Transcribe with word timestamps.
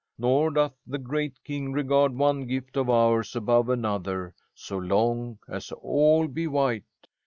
Nor 0.17 0.49
doth 0.49 0.73
the 0.87 0.97
great 0.97 1.43
King 1.43 1.73
regard 1.73 2.15
one 2.15 2.47
gift 2.47 2.75
of 2.75 2.89
ours 2.89 3.35
above 3.35 3.69
another, 3.69 4.33
so 4.55 4.79
long 4.79 5.37
as 5.47 5.71
all 5.73 6.27
be 6.27 6.47
white. 6.47 6.85